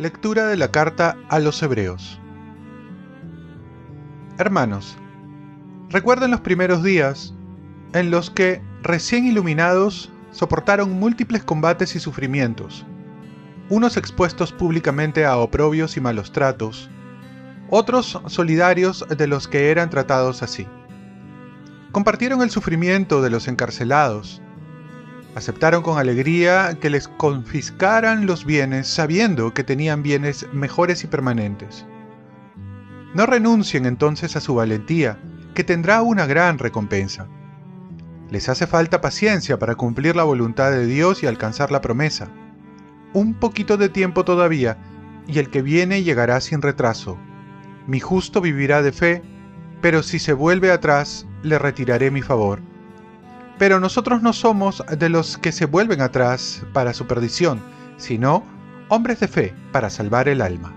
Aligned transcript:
Lectura 0.00 0.46
de 0.46 0.56
la 0.56 0.70
carta 0.70 1.18
a 1.28 1.38
los 1.38 1.62
Hebreos. 1.62 2.18
Hermanos, 4.38 4.96
recuerden 5.90 6.30
los 6.30 6.40
primeros 6.40 6.82
días 6.82 7.34
en 7.92 8.10
los 8.10 8.30
que, 8.30 8.62
recién 8.82 9.26
iluminados, 9.26 10.10
soportaron 10.30 10.98
múltiples 10.98 11.44
combates 11.44 11.96
y 11.96 12.00
sufrimientos, 12.00 12.86
unos 13.68 13.98
expuestos 13.98 14.52
públicamente 14.52 15.26
a 15.26 15.36
oprobios 15.36 15.98
y 15.98 16.00
malos 16.00 16.32
tratos, 16.32 16.88
otros 17.70 18.20
solidarios 18.26 19.06
de 19.08 19.26
los 19.26 19.48
que 19.48 19.70
eran 19.70 19.90
tratados 19.90 20.42
así. 20.42 20.66
Compartieron 21.92 22.42
el 22.42 22.50
sufrimiento 22.50 23.22
de 23.22 23.30
los 23.30 23.48
encarcelados, 23.48 24.42
Aceptaron 25.34 25.82
con 25.82 25.96
alegría 25.96 26.76
que 26.80 26.90
les 26.90 27.06
confiscaran 27.06 28.26
los 28.26 28.44
bienes 28.44 28.88
sabiendo 28.88 29.54
que 29.54 29.62
tenían 29.62 30.02
bienes 30.02 30.46
mejores 30.52 31.04
y 31.04 31.06
permanentes. 31.06 31.86
No 33.14 33.26
renuncien 33.26 33.86
entonces 33.86 34.34
a 34.34 34.40
su 34.40 34.56
valentía, 34.56 35.20
que 35.54 35.62
tendrá 35.62 36.02
una 36.02 36.26
gran 36.26 36.58
recompensa. 36.58 37.28
Les 38.28 38.48
hace 38.48 38.66
falta 38.66 39.00
paciencia 39.00 39.58
para 39.58 39.76
cumplir 39.76 40.16
la 40.16 40.24
voluntad 40.24 40.72
de 40.72 40.86
Dios 40.86 41.22
y 41.22 41.26
alcanzar 41.26 41.70
la 41.70 41.80
promesa. 41.80 42.28
Un 43.12 43.34
poquito 43.34 43.76
de 43.76 43.88
tiempo 43.88 44.24
todavía, 44.24 44.78
y 45.28 45.38
el 45.38 45.50
que 45.50 45.62
viene 45.62 46.02
llegará 46.02 46.40
sin 46.40 46.60
retraso. 46.60 47.18
Mi 47.90 47.98
justo 47.98 48.40
vivirá 48.40 48.82
de 48.82 48.92
fe, 48.92 49.20
pero 49.80 50.04
si 50.04 50.20
se 50.20 50.32
vuelve 50.32 50.70
atrás, 50.70 51.26
le 51.42 51.58
retiraré 51.58 52.12
mi 52.12 52.22
favor. 52.22 52.60
Pero 53.58 53.80
nosotros 53.80 54.22
no 54.22 54.32
somos 54.32 54.84
de 54.96 55.08
los 55.08 55.36
que 55.36 55.50
se 55.50 55.66
vuelven 55.66 56.00
atrás 56.00 56.64
para 56.72 56.94
su 56.94 57.08
perdición, 57.08 57.60
sino 57.96 58.44
hombres 58.90 59.18
de 59.18 59.26
fe 59.26 59.54
para 59.72 59.90
salvar 59.90 60.28
el 60.28 60.40
alma. 60.40 60.72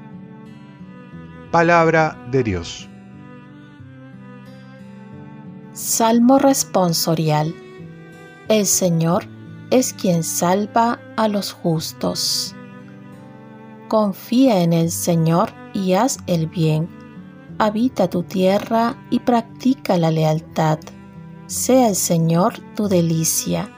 Palabra 1.52 2.18
de 2.32 2.42
Dios. 2.42 2.90
Salmo 5.74 6.40
responsorial. 6.40 7.54
El 8.48 8.66
Señor 8.66 9.26
es 9.70 9.94
quien 9.94 10.24
salva 10.24 11.00
a 11.16 11.28
los 11.28 11.54
justos. 11.54 12.56
Confía 13.88 14.64
en 14.64 14.74
el 14.74 14.90
Señor 14.90 15.52
y 15.76 15.94
haz 15.94 16.18
el 16.26 16.48
bien. 16.48 17.03
Habita 17.64 18.10
tu 18.10 18.24
tierra 18.24 18.98
y 19.10 19.20
practica 19.20 19.98
la 19.98 20.12
lealtad 20.12 20.80
sea 21.54 21.90
el 21.90 21.96
Señor 21.96 22.60
tu 22.76 22.88
delicia, 22.88 23.70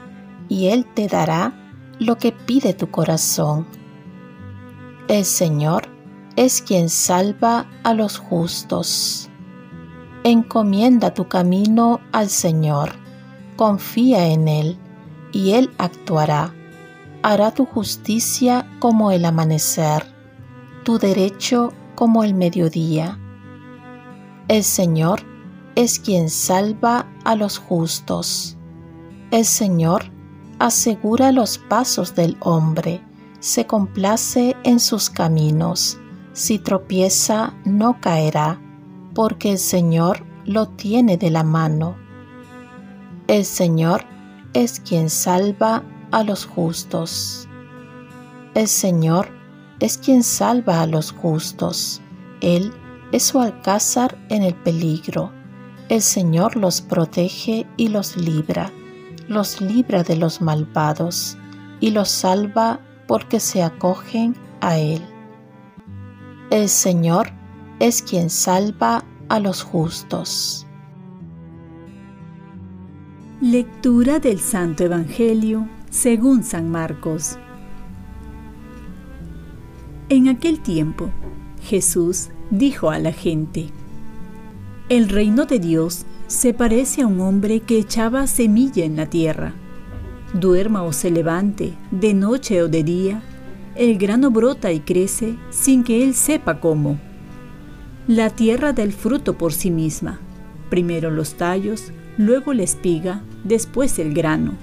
y 0.48 0.68
Él 0.68 0.86
te 0.94 1.08
dará 1.08 1.52
lo 1.98 2.16
que 2.16 2.32
pide 2.32 2.72
tu 2.72 2.90
corazón. 2.90 3.66
El 5.08 5.24
Señor 5.24 5.88
es 6.36 6.62
quien 6.62 6.88
salva 6.88 7.66
a 7.82 7.92
los 7.92 8.18
justos. 8.18 9.28
Encomienda 10.24 11.12
tu 11.12 11.28
camino 11.28 12.00
al 12.12 12.28
Señor, 12.28 12.92
confía 13.56 14.28
en 14.28 14.48
Él, 14.48 14.78
y 15.32 15.52
Él 15.52 15.70
actuará. 15.78 16.54
Hará 17.22 17.52
tu 17.52 17.66
justicia 17.66 18.66
como 18.78 19.10
el 19.10 19.24
amanecer, 19.24 20.06
tu 20.82 20.98
derecho 20.98 21.72
como 21.94 22.24
el 22.24 22.34
mediodía. 22.34 23.18
El 24.48 24.62
Señor 24.62 25.22
es 25.74 25.98
quien 25.98 26.30
salva 26.30 27.06
a 27.24 27.34
los 27.34 27.58
justos. 27.58 28.56
El 29.32 29.44
Señor 29.44 30.04
asegura 30.60 31.32
los 31.32 31.58
pasos 31.58 32.14
del 32.14 32.36
hombre, 32.38 33.02
se 33.40 33.66
complace 33.66 34.56
en 34.62 34.78
sus 34.78 35.10
caminos. 35.10 35.98
Si 36.32 36.60
tropieza, 36.60 37.54
no 37.64 38.00
caerá, 38.00 38.60
porque 39.14 39.50
el 39.50 39.58
Señor 39.58 40.24
lo 40.44 40.68
tiene 40.68 41.16
de 41.16 41.30
la 41.30 41.42
mano. 41.42 41.96
El 43.26 43.44
Señor 43.44 44.04
es 44.52 44.78
quien 44.78 45.10
salva 45.10 45.82
a 46.12 46.22
los 46.22 46.46
justos. 46.46 47.48
El 48.54 48.68
Señor 48.68 49.28
es 49.80 49.98
quien 49.98 50.22
salva 50.22 50.82
a 50.82 50.86
los 50.86 51.10
justos. 51.10 52.00
Él 52.40 52.72
es 53.12 53.22
su 53.22 53.40
alcázar 53.40 54.18
en 54.28 54.42
el 54.42 54.54
peligro 54.54 55.32
el 55.88 56.02
Señor 56.02 56.56
los 56.56 56.80
protege 56.80 57.64
y 57.76 57.88
los 57.88 58.16
libra, 58.16 58.72
los 59.28 59.60
libra 59.60 60.02
de 60.02 60.16
los 60.16 60.42
malvados 60.42 61.38
y 61.78 61.90
los 61.90 62.08
salva 62.08 62.80
porque 63.06 63.38
se 63.38 63.62
acogen 63.62 64.34
a 64.60 64.78
Él. 64.78 65.00
El 66.50 66.68
Señor 66.68 67.30
es 67.78 68.02
quien 68.02 68.30
salva 68.30 69.04
a 69.28 69.38
los 69.38 69.62
justos. 69.62 70.66
Lectura 73.40 74.18
del 74.18 74.40
Santo 74.40 74.82
Evangelio 74.82 75.68
según 75.88 76.42
San 76.42 76.68
Marcos. 76.68 77.38
En 80.08 80.28
aquel 80.28 80.60
tiempo, 80.60 81.12
Jesús 81.62 82.30
dijo 82.50 82.90
a 82.90 82.98
la 82.98 83.12
gente, 83.12 83.68
el 84.88 85.08
reino 85.08 85.46
de 85.46 85.58
Dios 85.58 86.06
se 86.28 86.54
parece 86.54 87.02
a 87.02 87.06
un 87.06 87.20
hombre 87.20 87.60
que 87.60 87.78
echaba 87.78 88.26
semilla 88.26 88.84
en 88.84 88.96
la 88.96 89.06
tierra. 89.06 89.54
Duerma 90.32 90.82
o 90.82 90.92
se 90.92 91.10
levante, 91.10 91.74
de 91.90 92.14
noche 92.14 92.62
o 92.62 92.68
de 92.68 92.84
día, 92.84 93.22
el 93.74 93.98
grano 93.98 94.30
brota 94.30 94.72
y 94.72 94.80
crece 94.80 95.36
sin 95.50 95.84
que 95.84 96.02
él 96.04 96.14
sepa 96.14 96.60
cómo. 96.60 96.98
La 98.06 98.30
tierra 98.30 98.72
da 98.72 98.82
el 98.82 98.92
fruto 98.92 99.36
por 99.36 99.52
sí 99.52 99.70
misma, 99.70 100.20
primero 100.70 101.10
los 101.10 101.34
tallos, 101.34 101.92
luego 102.16 102.54
la 102.54 102.62
espiga, 102.62 103.22
después 103.44 103.98
el 103.98 104.14
grano. 104.14 104.54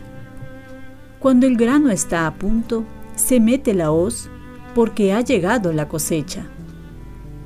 Cuando 1.20 1.48
el 1.48 1.58
grano 1.58 1.90
está 1.90 2.28
a 2.28 2.34
punto, 2.36 2.86
se 3.16 3.40
mete 3.40 3.74
la 3.74 3.92
hoz 3.92 4.30
porque 4.74 5.14
ha 5.14 5.22
llegado 5.22 5.72
la 5.72 5.88
cosecha. 5.88 6.46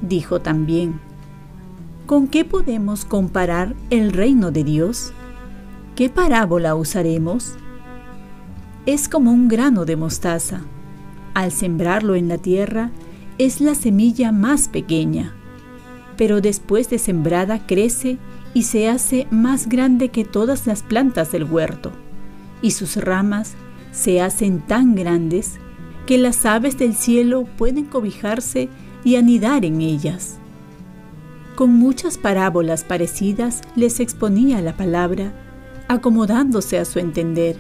Dijo 0.02 0.42
también, 0.42 1.00
¿Con 2.06 2.28
qué 2.28 2.46
podemos 2.46 3.04
comparar 3.04 3.76
el 3.90 4.14
reino 4.14 4.52
de 4.52 4.64
Dios? 4.64 5.12
¿Qué 5.96 6.10
parábola 6.10 6.76
usaremos? 6.76 7.56
Es 8.86 9.10
como 9.10 9.32
un 9.34 9.48
grano 9.48 9.84
de 9.84 9.98
mostaza. 9.98 10.62
Al 11.34 11.52
sembrarlo 11.52 12.16
en 12.16 12.30
la 12.30 12.38
tierra, 12.38 12.92
es 13.38 13.62
la 13.62 13.76
semilla 13.76 14.32
más 14.32 14.70
pequeña, 14.70 15.34
pero 16.18 16.42
después 16.42 16.90
de 16.90 16.98
sembrada 16.98 17.68
crece 17.68 18.18
y 18.54 18.64
se 18.64 18.88
hace 18.90 19.28
más 19.30 19.68
grande 19.68 20.10
que 20.10 20.24
todas 20.24 20.66
las 20.66 20.84
plantas 20.84 21.32
del 21.32 21.44
huerto, 21.44 21.92
y 22.62 22.72
sus 22.72 22.96
ramas 22.96 23.56
se 23.92 24.22
hacen 24.22 24.62
tan 24.62 24.96
grandes 24.96 25.60
que 26.06 26.18
las 26.18 26.46
aves 26.46 26.78
del 26.78 26.96
cielo 26.96 27.46
pueden 27.58 27.86
cobijarse 27.86 28.70
y 29.04 29.16
anidar 29.16 29.66
en 29.66 29.82
ellas. 29.82 30.38
Con 31.56 31.74
muchas 31.74 32.18
parábolas 32.18 32.84
parecidas 32.84 33.62
les 33.76 34.00
exponía 34.00 34.62
la 34.62 34.78
palabra, 34.78 35.34
acomodándose 35.88 36.78
a 36.78 36.86
su 36.86 37.00
entender. 37.00 37.58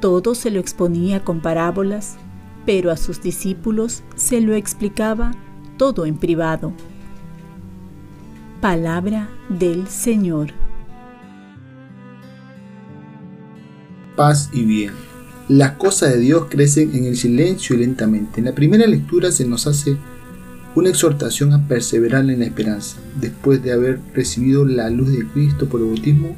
Todo 0.00 0.34
se 0.34 0.50
lo 0.50 0.58
exponía 0.58 1.24
con 1.24 1.40
parábolas, 1.40 2.16
pero 2.66 2.90
a 2.90 2.96
sus 2.96 3.22
discípulos 3.22 4.02
se 4.16 4.40
lo 4.40 4.54
explicaba 4.54 5.32
todo 5.76 6.06
en 6.06 6.16
privado. 6.16 6.72
Palabra 8.60 9.28
del 9.48 9.86
Señor. 9.86 10.48
Paz 14.16 14.50
y 14.52 14.64
bien. 14.64 14.92
Las 15.48 15.72
cosas 15.72 16.14
de 16.14 16.18
Dios 16.18 16.46
crecen 16.50 16.94
en 16.94 17.04
el 17.04 17.16
silencio 17.16 17.76
y 17.76 17.78
lentamente. 17.78 18.40
En 18.40 18.46
la 18.46 18.54
primera 18.54 18.86
lectura 18.86 19.30
se 19.30 19.46
nos 19.46 19.68
hace 19.68 19.96
una 20.78 20.90
exhortación 20.90 21.52
a 21.52 21.66
perseverar 21.66 22.28
en 22.30 22.38
la 22.38 22.44
esperanza. 22.44 22.98
Después 23.20 23.62
de 23.62 23.72
haber 23.72 24.00
recibido 24.14 24.64
la 24.64 24.88
luz 24.90 25.10
de 25.10 25.26
Cristo 25.26 25.68
por 25.68 25.80
el 25.80 25.88
bautismo, 25.88 26.36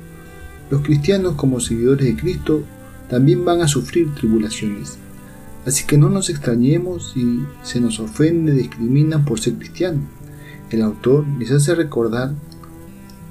los 0.70 0.80
cristianos 0.80 1.34
como 1.34 1.60
seguidores 1.60 2.06
de 2.06 2.16
Cristo 2.16 2.62
también 3.10 3.44
van 3.44 3.60
a 3.60 3.68
sufrir 3.68 4.14
tribulaciones. 4.14 4.98
Así 5.66 5.84
que 5.86 5.98
no 5.98 6.08
nos 6.08 6.30
extrañemos 6.30 7.12
si 7.12 7.40
se 7.62 7.82
nos 7.82 8.00
ofende, 8.00 8.54
discrimina 8.54 9.24
por 9.26 9.40
ser 9.40 9.54
cristiano. 9.54 10.00
El 10.70 10.80
autor 10.82 11.26
les 11.38 11.50
hace 11.50 11.74
recordar 11.74 12.32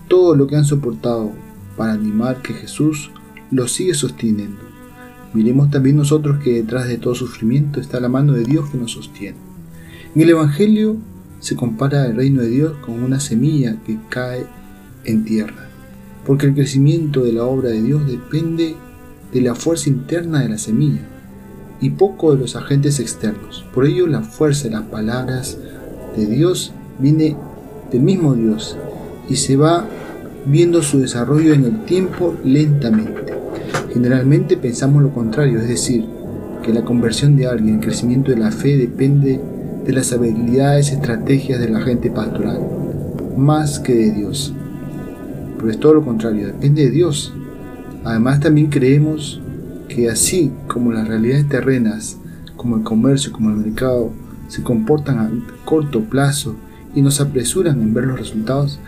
todo 0.08 0.36
lo 0.36 0.46
que 0.46 0.58
han 0.58 0.66
soportado 0.66 1.32
para 1.76 1.94
animar 1.94 2.44
que 2.44 2.54
Jesús 2.54 3.10
los 3.50 3.72
sigue 3.72 3.96
sosteniendo. 3.96 4.60
Miremos 5.34 5.72
también 5.72 5.98
nosotros 5.98 6.44
que 6.44 6.54
detrás 6.54 6.88
de 6.88 6.98
todo 6.98 7.16
sufrimiento 7.16 7.80
está 7.80 8.00
la 8.00 8.10
mano 8.10 8.34
de 8.34 8.44
Dios 8.44 8.70
que 8.70 8.78
nos 8.78 8.92
sostiene. 8.92 9.49
En 10.16 10.24
el 10.24 10.32
Evangelio 10.32 10.98
se 11.40 11.56
compara 11.56 12.08
el 12.08 12.16
reino 12.16 12.42
de 12.42 12.50
Dios 12.50 12.74
con 12.84 13.04
una 13.04 13.20
semilla 13.20 13.76
que 13.86 14.00
cae 14.10 14.48
en 15.06 15.24
tierra, 15.24 15.68
porque 16.26 16.48
el 16.48 16.56
crecimiento 16.56 17.24
de 17.24 17.34
la 17.34 17.46
obra 17.46 17.70
de 17.70 17.84
Dios 17.84 18.08
depende 18.08 18.76
de 19.32 19.42
la 19.42 19.54
fuerza 19.54 19.88
interna 19.88 20.42
de 20.42 20.50
la 20.50 20.58
semilla 20.58 21.02
y 21.80 21.92
poco 21.92 22.34
de 22.34 22.40
los 22.40 22.56
agentes 22.56 23.00
externos. 23.00 23.64
Por 23.72 23.86
ello 23.86 24.08
la 24.08 24.24
fuerza 24.24 24.64
de 24.64 24.72
las 24.72 24.82
palabras 24.86 25.60
de 26.18 26.26
Dios 26.26 26.74
viene 26.98 27.36
del 27.92 28.02
mismo 28.02 28.34
Dios 28.34 28.78
y 29.30 29.36
se 29.36 29.58
va 29.58 29.86
viendo 30.48 30.82
su 30.82 31.00
desarrollo 31.00 31.54
en 31.54 31.66
el 31.66 31.86
tiempo 31.86 32.36
lentamente. 32.44 33.36
Generalmente 33.94 34.58
pensamos 34.58 35.04
lo 35.04 35.14
contrario, 35.14 35.60
es 35.60 35.68
decir, 35.68 36.04
que 36.64 36.74
la 36.74 36.84
conversión 36.84 37.36
de 37.36 37.46
alguien, 37.46 37.76
el 37.76 37.82
crecimiento 37.82 38.32
de 38.32 38.38
la 38.38 38.52
fe 38.52 38.76
depende 38.76 39.40
de 39.90 39.96
las 39.96 40.14
habilidades, 40.14 40.92
estrategias 40.92 41.60
de 41.60 41.68
la 41.68 41.82
gente 41.82 42.12
pastoral, 42.12 42.60
más 43.36 43.80
que 43.80 43.96
de 43.96 44.12
Dios. 44.12 44.54
Pero 45.58 45.72
es 45.72 45.80
todo 45.80 45.96
lo 45.96 46.06
contrario, 46.06 46.46
depende 46.46 46.84
de 46.84 46.92
Dios. 46.92 47.34
Además 48.04 48.40
también 48.40 48.68
creemos 48.68 49.42
que 49.88 50.08
así 50.08 50.52
como 50.68 50.92
las 50.92 51.08
realidades 51.08 51.50
terrenas, 51.50 52.18
como 52.56 52.78
el 52.78 52.84
comercio, 52.84 53.32
como 53.32 53.50
el 53.50 53.56
mercado, 53.56 54.12
se 54.48 54.62
comportan 54.62 55.18
a 55.18 55.32
corto 55.66 56.02
plazo 56.02 56.56
y 56.94 57.02
nos 57.02 57.20
apresuran 57.20 57.82
en 57.82 57.92
ver 57.92 58.04
los 58.04 58.20
resultados, 58.20 58.80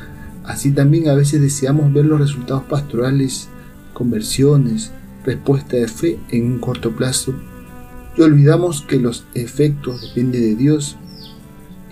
así 0.44 0.71
también 0.71 1.09
a 1.09 1.15
veces 1.15 1.42
deseamos 1.42 1.92
ver 1.92 2.06
los 2.06 2.19
resultados 2.19 2.63
pastorales, 2.65 3.50
conversiones, 3.94 4.92
respuesta 5.25 5.77
de 5.77 5.88
fe 5.88 6.19
en 6.30 6.45
un 6.45 6.59
corto 6.59 6.92
plazo 6.92 7.33
y 8.17 8.21
olvidamos 8.21 8.81
que 8.81 8.99
los 8.99 9.25
efectos 9.33 10.01
dependen 10.01 10.41
de 10.41 10.55
Dios 10.55 10.97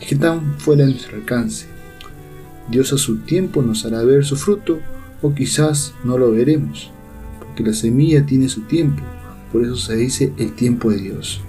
y 0.02 0.06
que 0.06 0.16
están 0.16 0.56
fuera 0.60 0.86
de 0.86 0.92
nuestro 0.92 1.18
alcance. 1.18 1.68
Dios 2.70 2.94
a 2.94 2.98
su 2.98 3.18
tiempo 3.20 3.62
nos 3.62 3.86
hará 3.86 4.04
ver 4.04 4.26
su 4.26 4.36
fruto 4.36 4.80
o 5.22 5.34
quizás 5.34 5.94
no 6.04 6.18
lo 6.18 6.32
veremos, 6.32 6.92
porque 7.40 7.64
la 7.64 7.74
semilla 7.74 8.26
tiene 8.26 8.48
su 8.48 8.62
tiempo, 8.62 9.04
por 9.52 9.64
eso 9.64 9.76
se 9.76 9.96
dice 9.96 10.34
el 10.38 10.54
tiempo 10.54 10.92
de 10.92 10.98
Dios. 10.98 11.42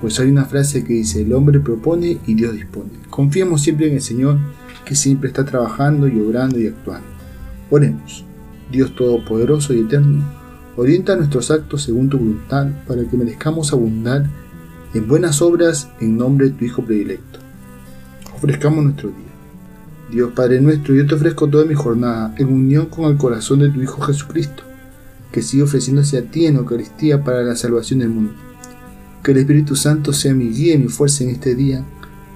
Pues 0.00 0.20
hay 0.20 0.30
una 0.30 0.44
frase 0.44 0.84
que 0.84 0.92
dice, 0.92 1.22
el 1.22 1.32
hombre 1.32 1.60
propone 1.60 2.18
y 2.26 2.34
Dios 2.34 2.54
dispone. 2.54 2.90
Confiemos 3.08 3.62
siempre 3.62 3.88
en 3.88 3.94
el 3.94 4.02
Señor, 4.02 4.38
que 4.84 4.94
siempre 4.94 5.28
está 5.28 5.44
trabajando 5.44 6.06
y 6.06 6.20
obrando 6.20 6.60
y 6.60 6.66
actuando. 6.66 7.06
Oremos, 7.70 8.24
Dios 8.70 8.94
Todopoderoso 8.94 9.72
y 9.74 9.80
Eterno, 9.80 10.22
orienta 10.76 11.16
nuestros 11.16 11.50
actos 11.50 11.82
según 11.82 12.08
tu 12.08 12.18
voluntad 12.18 12.68
para 12.86 13.04
que 13.04 13.16
merezcamos 13.16 13.72
abundar 13.72 14.26
en 14.94 15.08
buenas 15.08 15.42
obras 15.42 15.88
en 16.00 16.16
nombre 16.16 16.48
de 16.48 16.52
tu 16.52 16.64
Hijo 16.64 16.84
predilecto. 16.84 17.40
Ofrezcamos 18.34 18.84
nuestro 18.84 19.08
día. 19.08 19.26
Dios 20.10 20.32
Padre 20.32 20.60
nuestro, 20.60 20.94
yo 20.94 21.06
te 21.06 21.14
ofrezco 21.14 21.48
toda 21.48 21.64
mi 21.64 21.74
jornada 21.74 22.34
en 22.38 22.48
unión 22.48 22.86
con 22.86 23.10
el 23.10 23.16
corazón 23.16 23.60
de 23.60 23.70
tu 23.70 23.82
Hijo 23.82 24.00
Jesucristo, 24.02 24.62
que 25.32 25.42
sigue 25.42 25.64
ofreciéndose 25.64 26.18
a 26.18 26.22
ti 26.22 26.46
en 26.46 26.56
Eucaristía 26.56 27.24
para 27.24 27.42
la 27.42 27.56
salvación 27.56 28.00
del 28.00 28.10
mundo 28.10 28.32
que 29.26 29.32
el 29.32 29.38
Espíritu 29.38 29.74
Santo 29.74 30.12
sea 30.12 30.32
mi 30.34 30.50
guía 30.50 30.74
y 30.74 30.78
mi 30.78 30.86
fuerza 30.86 31.24
en 31.24 31.30
este 31.30 31.56
día 31.56 31.84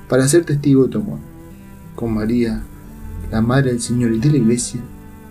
para 0.09 0.27
ser 0.27 0.45
testigo 0.45 0.83
de 0.83 0.89
tu 0.89 0.99
amor. 0.99 1.21
Con 1.95 2.13
María, 2.13 2.65
la 3.31 3.41
Madre 3.41 3.71
del 3.71 3.81
Señor 3.81 4.13
y 4.13 4.19
de 4.19 4.29
la 4.29 4.39
Iglesia, 4.39 4.81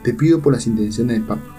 te 0.01 0.13
pido 0.13 0.39
por 0.39 0.53
las 0.53 0.67
intenciones 0.67 1.17
del 1.17 1.25
Papa. 1.25 1.58